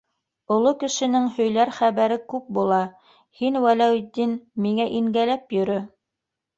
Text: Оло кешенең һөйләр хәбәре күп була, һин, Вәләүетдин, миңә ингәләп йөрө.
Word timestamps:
Оло 0.53 0.71
кешенең 0.83 1.27
һөйләр 1.35 1.73
хәбәре 1.81 2.19
күп 2.35 2.49
була, 2.61 2.81
һин, 3.43 3.63
Вәләүетдин, 3.69 4.37
миңә 4.67 4.93
ингәләп 5.03 5.59
йөрө. 5.61 5.83